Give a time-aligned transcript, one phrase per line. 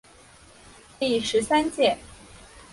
[0.97, 1.95] 第十三届